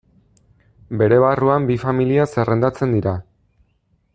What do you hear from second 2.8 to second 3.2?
dira.